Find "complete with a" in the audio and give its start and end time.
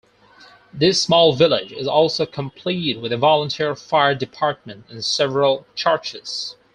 2.25-3.17